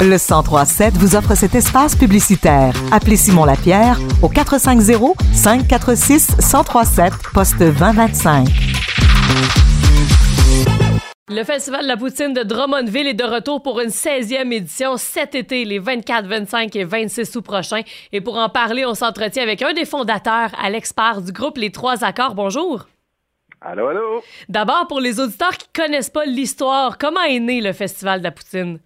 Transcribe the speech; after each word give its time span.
Le 0.00 0.18
1037 0.18 0.94
vous 0.98 1.16
offre 1.16 1.34
cet 1.34 1.54
espace 1.54 1.96
publicitaire. 1.96 2.74
Appelez 2.92 3.16
Simon 3.16 3.44
Lapierre 3.44 3.98
au 4.22 4.28
450 4.28 5.16
546 5.32 6.36
1037 6.38 7.12
poste 7.32 7.58
2025. 7.58 8.46
Le 11.30 11.42
Festival 11.42 11.84
de 11.84 11.88
la 11.88 11.96
poutine 11.96 12.34
de 12.34 12.42
Drummondville 12.42 13.06
est 13.06 13.14
de 13.14 13.24
retour 13.24 13.62
pour 13.62 13.80
une 13.80 13.88
16e 13.88 14.52
édition 14.52 14.98
cet 14.98 15.34
été, 15.34 15.64
les 15.64 15.78
24, 15.78 16.26
25 16.26 16.76
et 16.76 16.84
26 16.84 17.36
août 17.36 17.40
prochains. 17.40 17.80
Et 18.12 18.20
pour 18.20 18.36
en 18.36 18.50
parler, 18.50 18.84
on 18.84 18.94
s'entretient 18.94 19.42
avec 19.42 19.62
un 19.62 19.72
des 19.72 19.86
fondateurs, 19.86 20.50
Alex 20.62 20.92
Parr 20.92 21.22
du 21.22 21.32
groupe 21.32 21.56
Les 21.56 21.72
Trois 21.72 22.04
Accords. 22.04 22.34
Bonjour. 22.34 22.84
Allô, 23.62 23.88
allô? 23.88 24.22
D'abord, 24.50 24.86
pour 24.86 25.00
les 25.00 25.18
auditeurs 25.18 25.56
qui 25.56 25.68
connaissent 25.74 26.10
pas 26.10 26.26
l'histoire, 26.26 26.98
comment 26.98 27.22
est 27.22 27.40
né 27.40 27.62
le 27.62 27.72
Festival 27.72 28.18
de 28.18 28.24
la 28.24 28.30
poutine? 28.30 28.80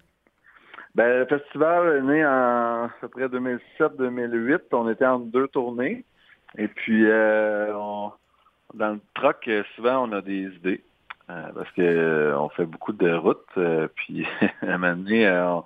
Ben, 0.95 1.19
le 1.19 1.25
festival 1.25 1.97
est 1.97 2.01
né 2.01 2.25
en 2.25 2.85
à 2.85 2.89
peu 3.01 3.07
près 3.09 3.27
2007-2008. 3.27 4.61
On 4.73 4.89
était 4.89 5.05
en 5.05 5.19
deux 5.19 5.47
tournées. 5.47 6.03
Et 6.57 6.67
puis, 6.67 7.05
euh, 7.05 7.73
on- 7.75 8.11
dans 8.73 8.93
le 8.93 8.99
truck, 9.13 9.47
euh, 9.47 9.63
souvent, 9.75 10.07
on 10.07 10.11
a 10.11 10.21
des 10.21 10.43
idées. 10.55 10.83
Euh, 11.29 11.43
parce 11.53 11.69
que 11.73 11.81
euh, 11.81 12.39
on 12.39 12.49
fait 12.49 12.65
beaucoup 12.65 12.91
de 12.93 13.13
routes. 13.13 13.45
euh, 13.57 13.87
puis, 13.95 14.25
à 14.63 14.73
un 14.73 14.77
moment 14.79 14.95
donné, 14.95 15.29
on, 15.29 15.63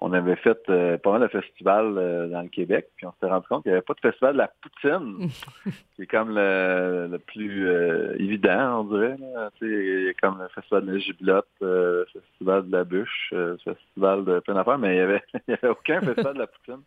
on 0.00 0.12
avait 0.12 0.36
fait 0.36 0.58
euh, 0.68 0.98
pas 0.98 1.12
mal 1.12 1.22
de 1.22 1.28
festivals 1.28 1.96
euh, 1.96 2.28
dans 2.28 2.42
le 2.42 2.48
Québec. 2.48 2.88
Puis, 2.96 3.06
on 3.06 3.12
s'était 3.12 3.26
rendu 3.26 3.46
compte 3.48 3.62
qu'il 3.62 3.72
n'y 3.72 3.76
avait 3.76 3.84
pas 3.84 3.94
de 3.94 4.00
festival 4.00 4.34
de 4.34 4.38
la 4.38 4.50
poutine, 4.60 5.28
qui 5.94 6.02
est 6.02 6.06
comme 6.06 6.34
le, 6.34 7.08
le 7.10 7.18
plus 7.18 7.68
euh, 7.68 8.14
évident, 8.18 8.80
on 8.80 8.84
dirait. 8.84 9.16
là. 9.18 9.50
Il 9.62 10.04
y 10.04 10.08
a 10.08 10.14
comme 10.14 10.38
le 10.38 10.48
festival 10.48 10.84
de 10.84 10.92
la 10.92 10.98
giblotte, 10.98 11.48
euh, 11.62 12.04
le 12.14 12.20
festival 12.20 12.66
de 12.66 12.72
la 12.72 12.84
bûche, 12.84 13.28
le 13.32 13.56
festival 13.64 14.24
de 14.24 14.40
plein 14.40 14.54
d'affaires, 14.54 14.78
mais 14.78 14.94
il 14.94 14.96
n'y 14.96 15.00
avait, 15.00 15.22
avait 15.48 15.68
aucun 15.68 16.00
festival 16.00 16.34
de 16.34 16.38
la 16.40 16.46
poutine. 16.46 16.82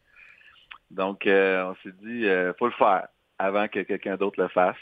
Donc, 0.91 1.23
on 1.25 1.75
s'est 1.83 1.93
dit, 2.01 2.25
faut 2.57 2.67
le 2.67 2.73
faire 2.73 3.07
avant 3.37 3.67
que 3.67 3.79
quelqu'un 3.81 4.17
d'autre 4.17 4.41
le 4.41 4.47
fasse. 4.49 4.75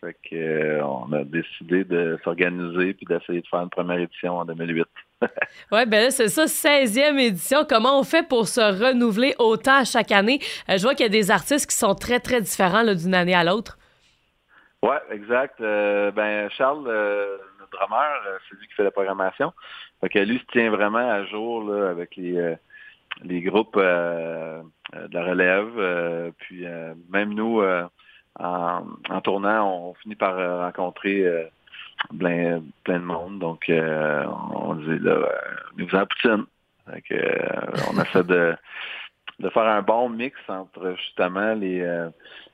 Fait 0.00 0.16
que, 0.28 0.34
euh, 0.34 0.84
on 0.84 1.12
a 1.12 1.24
décidé 1.24 1.84
de 1.84 2.18
s'organiser 2.24 2.94
puis 2.94 3.06
d'essayer 3.06 3.42
de 3.42 3.46
faire 3.46 3.60
une 3.60 3.70
première 3.70 3.98
édition 3.98 4.38
en 4.38 4.44
2008. 4.44 4.86
Ouais, 5.70 5.84
ben 5.86 6.04
là, 6.04 6.10
c'est 6.10 6.28
ça, 6.28 6.46
16e 6.46 7.18
édition. 7.18 7.66
Comment 7.68 8.00
on 8.00 8.04
fait 8.04 8.26
pour 8.26 8.48
se 8.48 8.60
renouveler 8.60 9.34
autant 9.38 9.80
à 9.80 9.84
chaque 9.84 10.12
année? 10.12 10.40
Euh, 10.68 10.78
je 10.78 10.82
vois 10.82 10.94
qu'il 10.94 11.04
y 11.04 11.08
a 11.08 11.10
des 11.10 11.30
artistes 11.30 11.68
qui 11.68 11.76
sont 11.76 11.94
très, 11.94 12.20
très 12.20 12.40
différents 12.40 12.84
d'une 12.94 13.14
année 13.14 13.34
à 13.34 13.44
l'autre. 13.44 13.78
Ouais, 14.82 14.98
exact. 15.10 15.60
Euh, 15.60 16.10
ben 16.10 16.48
Charles, 16.50 16.86
euh, 16.86 17.36
le 17.58 17.66
drummer, 17.70 18.40
c'est 18.48 18.58
lui 18.58 18.66
qui 18.66 18.74
fait 18.74 18.84
la 18.84 18.90
programmation. 18.90 19.52
Fait 20.00 20.08
que 20.08 20.18
lui 20.20 20.38
se 20.38 20.44
tient 20.52 20.70
vraiment 20.70 21.10
à 21.10 21.24
jour 21.26 21.64
là, 21.64 21.90
avec 21.90 22.16
les 22.16 22.56
les 23.22 23.42
groupes 23.42 23.76
de 23.76 24.62
la 25.12 25.24
relève. 25.24 26.32
puis 26.38 26.64
même 27.10 27.34
nous, 27.34 27.60
en, 28.42 28.84
en 29.08 29.20
tournant, 29.20 29.68
on 29.88 29.94
finit 29.94 30.16
par 30.16 30.38
euh, 30.38 30.62
rencontrer 30.64 31.26
euh, 31.26 31.44
plein, 32.18 32.62
plein 32.84 32.98
de 32.98 33.04
monde. 33.04 33.38
Donc 33.38 33.68
euh, 33.68 34.24
on 34.54 34.74
dit 34.74 34.98
là, 35.00 35.16
nous 35.76 35.86
la 35.92 36.06
poutine. 36.06 36.44
Euh, 37.12 37.26
on 37.92 38.00
essaie 38.02 38.24
de 38.24 38.54
de 39.38 39.48
faire 39.48 39.62
un 39.66 39.80
bon 39.82 40.08
mix 40.10 40.36
entre 40.48 40.94
justement 40.96 41.54
les 41.54 41.80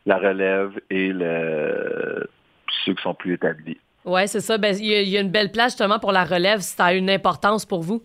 la 0.04 0.18
relève 0.18 0.78
et 0.90 1.12
le 1.12 2.28
ceux 2.84 2.94
qui 2.94 3.02
sont 3.02 3.14
plus 3.14 3.34
établis. 3.34 3.78
Ouais, 4.04 4.28
c'est 4.28 4.40
ça. 4.40 4.56
Ben, 4.56 4.76
il 4.78 4.86
y, 4.86 4.94
a- 4.94 5.00
il 5.02 5.08
y 5.08 5.16
a 5.18 5.20
une 5.20 5.30
belle 5.32 5.50
place 5.50 5.72
justement 5.72 5.98
pour 5.98 6.12
la 6.12 6.24
relève. 6.24 6.60
Ça 6.60 6.84
a 6.86 6.92
une 6.92 7.10
importance 7.10 7.66
pour 7.66 7.82
vous. 7.82 8.04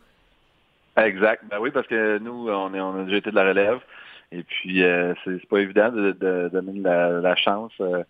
Exact. 0.98 1.44
Ben 1.50 1.58
oui, 1.60 1.70
parce 1.72 1.86
que 1.88 2.18
nous, 2.18 2.50
on, 2.50 2.74
est, 2.74 2.80
on 2.82 3.02
a 3.02 3.04
déjà 3.04 3.18
été 3.18 3.30
de 3.30 3.36
la 3.36 3.44
relève. 3.44 3.80
Et 4.32 4.44
puis, 4.44 4.84
euh, 4.84 5.14
c'est 5.26 5.46
pas 5.48 5.60
évident 5.60 5.90
de, 5.92 6.12
de 6.14 6.50
donner 6.54 6.80
la, 6.80 7.10
la 7.20 7.36
chance 7.36 7.74
euh, 7.82 8.04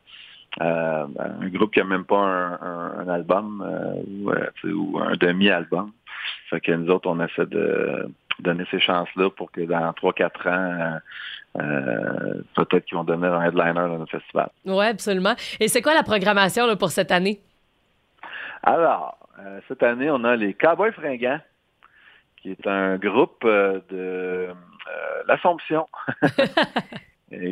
à 0.59 1.03
un 1.41 1.47
groupe 1.49 1.73
qui 1.73 1.79
a 1.79 1.83
même 1.83 2.05
pas 2.05 2.17
un, 2.17 2.53
un- 2.61 2.99
un 2.99 3.07
album 3.09 3.63
euh, 3.65 4.01
ou, 4.07 4.29
euh, 4.31 4.73
ou 4.73 4.99
un 4.99 5.15
demi-album. 5.15 5.91
Fait 6.49 6.61
que 6.61 6.71
nous 6.73 6.91
autres, 6.91 7.09
on 7.09 7.19
essaie 7.23 7.45
de 7.47 8.07
donner 8.39 8.65
ces 8.69 8.79
chances-là 8.79 9.29
pour 9.31 9.51
que 9.51 9.61
dans 9.61 9.91
3-4 9.93 10.49
ans, 10.49 10.99
peut-être 12.55 12.85
qu'ils 12.85 12.97
vont 12.97 13.03
devenir 13.03 13.33
un 13.33 13.45
headliner 13.45 13.73
dans 13.73 13.97
notre 13.97 14.11
festival. 14.11 14.49
Oui, 14.65 14.85
absolument. 14.85 15.35
Et 15.59 15.67
c'est 15.67 15.81
quoi 15.81 15.93
la 15.93 16.03
programmation 16.03 16.67
là, 16.67 16.75
pour 16.75 16.89
cette 16.91 17.11
année? 17.11 17.39
Alors, 18.63 19.17
cette 19.67 19.83
année, 19.83 20.09
on 20.11 20.23
a 20.23 20.35
les 20.35 20.53
Cowboys 20.53 20.91
fringants, 20.91 21.39
qui 22.37 22.51
est 22.51 22.67
un 22.67 22.97
groupe 22.97 23.43
de 23.45 24.49
l'Assomption, 25.31 25.87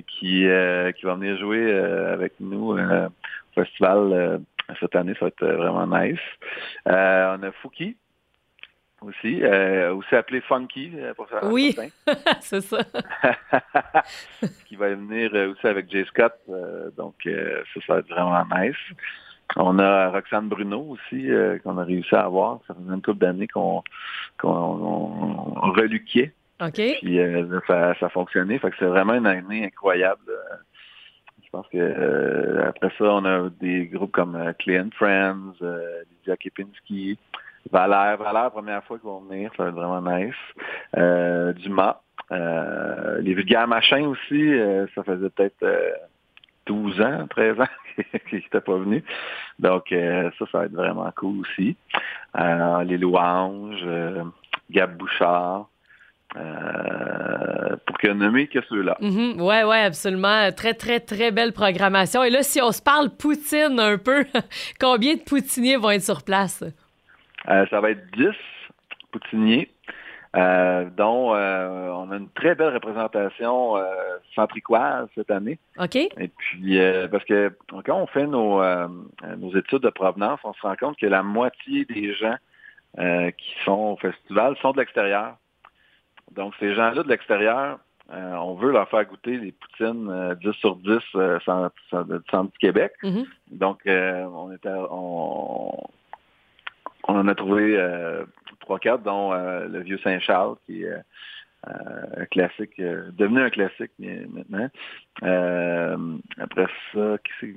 qui, 0.07 0.45
euh, 0.47 0.91
qui 0.91 1.05
va 1.05 1.15
venir 1.15 1.37
jouer 1.37 1.71
euh, 1.71 2.13
avec 2.13 2.33
nous 2.39 2.77
euh, 2.77 3.07
au 3.07 3.53
festival 3.63 4.41
cette 4.79 4.95
année. 4.95 5.13
Ça 5.13 5.25
va 5.25 5.27
être 5.27 5.45
vraiment 5.45 5.87
nice. 5.87 6.19
On 6.85 7.41
a 7.43 7.51
Fouki 7.61 7.95
aussi, 9.01 9.41
aussi 9.45 10.15
appelé 10.15 10.41
Funky 10.41 10.91
pour 11.15 11.29
faire 11.29 11.45
Oui, 11.45 11.73
c'est 12.41 12.61
ça. 12.61 12.79
qui 14.67 14.75
va 14.75 14.89
venir 14.89 15.31
aussi 15.51 15.65
avec 15.67 15.89
Jay 15.89 16.03
Scott. 16.05 16.33
donc, 16.97 17.15
ça, 17.25 17.79
ça 17.87 17.93
va 17.93 17.99
être 17.99 18.09
vraiment 18.09 18.43
nice. 18.57 18.75
On 19.55 19.79
a 19.79 20.09
Roxane 20.09 20.47
Bruno 20.47 20.81
aussi, 20.91 21.31
euh, 21.31 21.57
qu'on 21.59 21.77
a 21.79 21.83
réussi 21.83 22.13
à 22.13 22.25
avoir. 22.25 22.59
Ça 22.67 22.75
faisait 22.75 22.93
une 22.93 23.01
couple 23.01 23.17
d'années 23.19 23.47
qu'on 23.47 23.83
qu'on 24.37 24.47
on- 24.49 25.53
on 25.57 25.71
reluquait. 25.71 26.33
OK. 26.61 26.81
Puis 27.01 27.19
euh, 27.19 27.59
ça, 27.67 27.95
ça 27.99 28.05
a 28.07 28.09
fonctionné. 28.09 28.59
Fait 28.59 28.69
que 28.69 28.75
c'est 28.79 28.85
vraiment 28.85 29.13
une 29.13 29.27
année 29.27 29.65
incroyable. 29.65 30.21
Euh, 30.27 30.55
Je 31.43 31.49
pense 31.51 31.67
que 31.67 31.77
euh, 31.77 32.67
après 32.67 32.91
ça, 32.97 33.05
on 33.05 33.25
a 33.25 33.49
des 33.59 33.87
groupes 33.87 34.11
comme 34.11 34.35
euh, 34.35 34.53
Friends, 34.95 35.53
euh, 35.61 36.03
Lydia 36.11 36.37
Kepinski, 36.37 37.17
Valère. 37.71 38.17
Valère, 38.17 38.51
première 38.51 38.83
fois 38.83 38.97
qu'ils 38.97 39.09
vont 39.09 39.21
venir, 39.21 39.51
ça 39.55 39.63
va 39.63 39.69
être 39.69 39.75
vraiment 39.75 40.01
nice. 40.01 40.35
Euh, 40.97 41.53
Dumas. 41.53 42.01
Les 42.31 43.33
vulgaires 43.33 43.67
machins 43.67 44.05
aussi, 44.05 44.51
ça 44.93 45.03
faisait 45.03 45.29
peut-être 45.29 45.63
euh, 45.63 45.89
12 46.69 47.01
ans, 47.01 47.27
13 47.27 47.59
ans 47.61 47.65
qu'ils 48.29 48.39
n'étaient 48.39 48.61
pas 48.61 48.77
venus. 48.77 49.03
Donc 49.57 49.91
euh, 49.91 50.29
ça, 50.37 50.45
ça 50.51 50.59
va 50.59 50.65
être 50.65 50.73
vraiment 50.73 51.11
cool 51.17 51.39
aussi. 51.41 51.75
Euh, 52.39 52.83
les 52.83 52.97
louanges, 52.97 53.81
euh, 53.83 54.23
Gab 54.69 54.95
Bouchard. 54.95 55.67
Euh, 56.37 57.75
pour 57.87 57.97
que 57.97 58.07
nommer 58.07 58.47
que 58.47 58.59
ceux-là. 58.69 58.97
Mhm. 59.01 59.41
Ouais, 59.41 59.63
ouais, 59.63 59.81
absolument. 59.81 60.51
Très, 60.51 60.75
très, 60.75 60.99
très 60.99 61.31
belle 61.31 61.53
programmation. 61.53 62.23
Et 62.23 62.29
là, 62.29 62.43
si 62.43 62.61
on 62.61 62.71
se 62.71 62.83
parle 62.83 63.09
poutine 63.09 63.79
un 63.79 63.97
peu, 63.97 64.25
combien 64.79 65.15
de 65.15 65.21
poutiniers 65.21 65.75
vont 65.75 65.89
être 65.89 66.03
sur 66.03 66.21
place? 66.23 66.63
Euh, 67.49 67.65
ça 67.71 67.81
va 67.81 67.91
être 67.91 68.05
10 68.15 68.27
poutiniers, 69.11 69.71
euh, 70.35 70.87
dont 70.95 71.31
on 71.31 72.11
a 72.11 72.15
une 72.15 72.29
très 72.35 72.53
belle 72.53 72.75
représentation 72.75 73.77
centricoise 74.35 75.07
cette 75.15 75.31
année. 75.31 75.57
OK? 75.79 75.95
Et 75.95 76.27
puis, 76.37 76.77
parce 77.09 77.25
que 77.25 77.51
quand 77.85 77.97
on 77.97 78.05
fait 78.05 78.27
nos, 78.27 78.61
nos 79.37 79.57
études 79.57 79.81
de 79.81 79.89
provenance, 79.89 80.39
on 80.43 80.53
se 80.53 80.61
rend 80.61 80.75
compte 80.75 80.97
que 80.97 81.07
la 81.07 81.23
moitié 81.23 81.85
des 81.85 82.13
gens 82.13 82.35
qui 82.99 83.55
sont 83.65 83.95
au 83.95 83.97
festival 83.97 84.55
sont 84.61 84.73
de 84.73 84.77
l'extérieur. 84.77 85.37
Donc, 86.35 86.53
ces 86.59 86.73
gens-là 86.75 87.03
de 87.03 87.09
l'extérieur, 87.09 87.79
euh, 88.11 88.33
on 88.35 88.55
veut 88.55 88.71
leur 88.71 88.89
faire 88.89 89.05
goûter 89.05 89.37
les 89.37 89.51
poutines 89.51 90.09
euh, 90.09 90.35
10 90.35 90.51
sur 90.53 90.75
10 90.77 90.89
euh, 91.15 91.39
centre, 91.41 91.75
centre- 91.89 92.21
centre 92.31 92.51
du 92.51 92.57
Québec. 92.57 92.93
Mhm. 93.03 93.25
Donc, 93.51 93.79
euh, 93.87 94.23
on, 94.25 94.51
était, 94.51 94.69
on, 94.69 95.71
on 97.07 97.15
en 97.15 97.27
a 97.27 97.35
trouvé 97.35 97.75
euh, 97.77 98.23
trois, 98.61 98.79
quatre, 98.79 99.03
dont 99.03 99.33
euh, 99.33 99.67
le 99.67 99.81
vieux 99.81 99.99
Saint-Charles, 99.99 100.55
qui 100.65 100.83
est 100.83 100.91
euh, 101.67 101.71
un 102.17 102.25
classique, 102.25 102.79
euh, 102.79 103.09
devenu 103.17 103.41
un 103.41 103.49
classique 103.49 103.91
mais- 103.99 104.25
maintenant. 104.33 104.69
Euh, 105.23 105.97
après 106.39 106.67
ça, 106.93 107.17
qui 107.23 107.31
c'est 107.41 107.53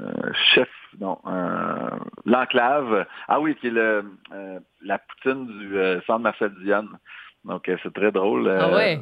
euh, 0.00 0.32
chef, 0.54 0.68
non, 1.00 1.18
euh, 1.26 1.90
l'enclave. 2.24 3.06
Ah 3.28 3.40
oui, 3.40 3.54
qui 3.56 3.68
est 3.68 3.70
le 3.70 4.04
euh, 4.32 4.60
la 4.82 4.98
poutine 4.98 5.46
du 5.58 5.78
euh, 5.78 6.00
centre 6.02 6.20
Marcel 6.20 6.52
Dionne. 6.62 6.88
Donc 7.44 7.68
euh, 7.68 7.76
c'est 7.82 7.92
très 7.94 8.12
drôle. 8.12 8.48
Ah 8.48 8.68
Euh, 8.68 8.74
ouais? 8.74 9.00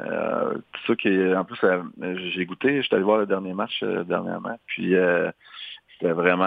euh, 0.00 0.54
tout 0.54 0.80
ça 0.86 0.96
qui 0.96 1.08
est- 1.08 1.34
en 1.34 1.44
plus 1.44 1.58
euh, 1.64 1.82
j'ai 2.34 2.44
goûté, 2.46 2.82
j'étais 2.82 2.96
allé 2.96 3.04
voir 3.04 3.18
le 3.18 3.26
dernier 3.26 3.54
match 3.54 3.82
euh, 3.82 4.04
dernièrement, 4.04 4.58
puis 4.66 4.94
euh, 4.94 5.30
c'était 5.92 6.12
vraiment 6.12 6.44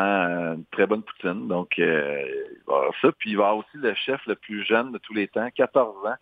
une 0.53 0.65
très 0.71 0.85
bonne 0.85 1.01
poutine. 1.03 1.47
Donc 1.47 1.77
euh, 1.79 2.23
il 2.51 2.63
va 2.67 2.75
avoir 2.77 2.93
ça, 3.01 3.11
puis 3.17 3.31
il 3.31 3.37
va 3.37 3.43
y 3.43 3.47
avoir 3.47 3.57
aussi 3.57 3.77
le 3.77 3.93
chef 3.95 4.21
le 4.27 4.35
plus 4.35 4.63
jeune 4.65 4.91
de 4.91 4.97
tous 4.99 5.13
les 5.13 5.27
temps, 5.27 5.49
14 5.55 6.05
ans, 6.05 6.15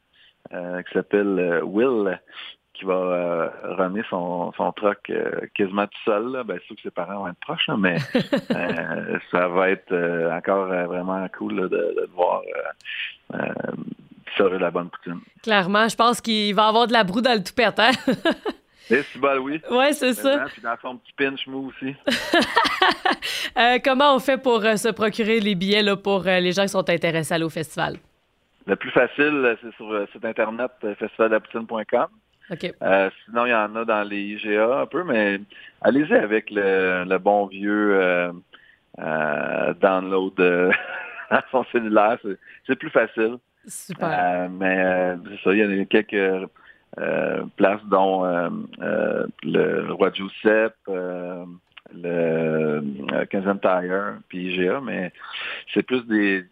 euh, 0.53 0.81
qui 0.83 0.93
s'appelle 0.93 1.61
Will, 1.63 2.19
qui 2.79 2.85
va 2.85 2.93
euh, 2.93 3.49
runner 3.63 4.03
son, 4.09 4.53
son 4.53 4.71
truck 4.71 5.09
euh, 5.09 5.41
quasiment 5.53 5.85
tout 5.85 5.99
seul. 6.05 6.31
Là. 6.31 6.43
Ben, 6.43 6.59
sûr 6.65 6.75
que 6.75 6.81
ses 6.81 6.91
parents 6.91 7.19
vont 7.19 7.27
être 7.27 7.39
proches, 7.39 7.67
là, 7.67 7.75
mais 7.77 7.97
euh, 8.51 9.19
ça 9.31 9.47
va 9.49 9.69
être 9.69 9.91
euh, 9.91 10.31
encore 10.31 10.67
vraiment 10.67 11.27
cool 11.37 11.55
là, 11.55 11.63
de, 11.63 11.77
de 11.77 12.09
voir 12.15 12.41
serait 14.37 14.59
la 14.59 14.71
bonne 14.71 14.89
poutine. 14.89 15.19
Clairement, 15.43 15.87
je 15.89 15.95
pense 15.95 16.21
qu'il 16.21 16.53
va 16.55 16.67
avoir 16.67 16.87
de 16.87 16.93
la 16.93 17.03
broue 17.03 17.19
dans 17.19 17.33
le 17.33 17.43
toupette, 17.43 17.79
hein? 17.79 17.91
Et 18.91 19.03
c'est 19.03 19.19
bon, 19.19 19.37
oui. 19.39 19.61
Oui, 19.69 19.93
c'est 19.93 20.13
ça. 20.13 20.45
Puis 20.51 20.61
dans 20.61 20.75
son 20.81 20.97
petit 20.97 21.13
pinch 21.13 21.45
mou 21.45 21.69
aussi. 21.69 21.95
Comment 23.83 24.15
on 24.15 24.19
fait 24.19 24.41
pour 24.41 24.61
se 24.61 24.91
procurer 24.91 25.39
les 25.39 25.55
billets 25.55 25.83
là, 25.83 25.95
pour 25.95 26.23
les 26.23 26.51
gens 26.51 26.63
qui 26.63 26.69
sont 26.69 26.89
intéressés 26.89 27.33
à 27.33 27.35
aller 27.35 27.43
au 27.43 27.49
festival? 27.49 27.97
Le 28.65 28.75
plus 28.75 28.91
facile, 28.91 29.57
c'est 29.61 29.75
sur 29.75 29.91
le 29.91 30.07
site 30.11 30.25
internet 30.25 30.71
festivaldapoutine.com. 30.81 32.07
OK. 32.51 32.73
sinon, 33.25 33.45
il 33.45 33.49
y 33.49 33.53
en 33.53 33.75
a 33.75 33.85
dans 33.85 34.03
les 34.07 34.21
IGA 34.21 34.81
un 34.81 34.85
peu, 34.85 35.03
mais 35.03 35.39
allez-y 35.81 36.13
avec 36.13 36.49
le, 36.49 37.17
bon 37.17 37.45
vieux 37.47 38.31
download 38.97 40.39
à 41.29 41.43
son 41.51 41.63
cellulaire. 41.71 42.17
C'est 42.65 42.75
plus 42.75 42.89
facile. 42.89 43.37
Super. 43.67 44.49
mais 44.49 45.15
c'est 45.25 45.43
ça, 45.43 45.53
il 45.53 45.77
y 45.77 45.81
a 45.81 45.85
quelques 45.85 46.49
euh, 46.97 47.43
place 47.55 47.81
dont 47.85 48.25
euh, 48.25 48.49
euh, 48.81 49.27
le 49.43 49.93
Roi 49.93 50.11
Giuseppe, 50.11 50.75
le 51.93 52.81
Kensington 53.25 53.59
Tire, 53.61 54.17
puis 54.27 54.53
IGA, 54.53 54.81
mais 54.81 55.13
c'est 55.73 55.83
plus 55.83 56.03
des, 56.07 56.45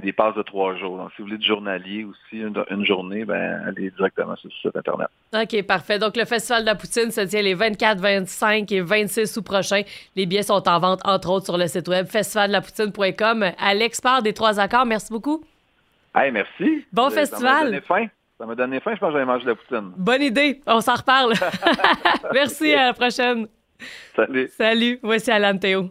des, 0.00 0.12
passes 0.12 0.34
de 0.34 0.42
trois 0.42 0.76
jours. 0.76 0.96
Donc, 0.96 1.10
si 1.10 1.22
vous 1.22 1.28
voulez 1.28 1.38
du 1.38 1.46
journalier 1.46 2.04
aussi, 2.04 2.42
une, 2.42 2.84
journée, 2.84 3.24
ben, 3.24 3.62
allez 3.66 3.90
directement 3.90 4.36
sur 4.36 4.48
le 4.48 4.54
site 4.54 4.76
Internet. 4.76 5.08
OK, 5.34 5.62
parfait. 5.66 5.98
Donc, 5.98 6.16
le 6.16 6.24
Festival 6.24 6.62
de 6.62 6.66
la 6.66 6.74
Poutine 6.74 7.10
se 7.10 7.20
tient 7.22 7.42
les 7.42 7.54
24, 7.54 8.00
25 8.00 8.72
et 8.72 8.80
26 8.80 9.36
août 9.36 9.44
prochains. 9.44 9.82
Les 10.16 10.26
billets 10.26 10.42
sont 10.42 10.68
en 10.68 10.78
vente, 10.78 11.00
entre 11.04 11.30
autres, 11.30 11.46
sur 11.46 11.58
le 11.58 11.66
site 11.66 11.88
web 11.88 12.06
festivaldelapoutine.com. 12.06 13.52
Alex 13.58 14.00
Part 14.00 14.22
des 14.22 14.32
Trois 14.32 14.58
Accords, 14.58 14.86
merci 14.86 15.12
beaucoup. 15.12 15.44
Hey, 16.14 16.30
merci. 16.30 16.84
Bon 16.92 17.10
festival. 17.10 17.80
Ça 18.42 18.46
m'a 18.46 18.56
donné 18.56 18.80
faim, 18.80 18.92
je 18.94 18.98
pense 18.98 19.10
que 19.10 19.12
j'allais 19.12 19.24
manger 19.24 19.44
de 19.44 19.50
la 19.50 19.54
poutine. 19.54 19.92
Bonne 19.96 20.22
idée, 20.22 20.60
on 20.66 20.80
s'en 20.80 20.96
reparle. 20.96 21.34
Merci, 22.34 22.74
à 22.74 22.86
la 22.86 22.92
prochaine. 22.92 23.46
Salut. 24.16 24.48
Salut, 24.48 24.98
voici 25.00 25.30
Alan 25.30 25.56
Théo. 25.56 25.90